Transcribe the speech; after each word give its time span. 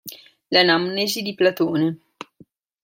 L'anamnesi 0.49 1.21
di 1.21 1.35
Platone. 1.35 1.99